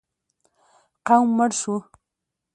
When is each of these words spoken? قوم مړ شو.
قوم 1.07 1.27
مړ 1.37 1.49
شو. 1.59 1.75